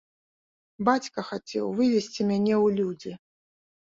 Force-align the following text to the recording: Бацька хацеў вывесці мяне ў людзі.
Бацька 0.87 1.19
хацеў 1.27 1.65
вывесці 1.79 2.25
мяне 2.31 2.55
ў 2.57 2.67
людзі. 2.81 3.11